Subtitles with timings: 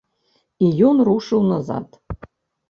[0.67, 1.87] І ён рушыў назад.